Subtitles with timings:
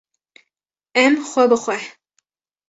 [1.03, 1.77] Em xwe bi xwe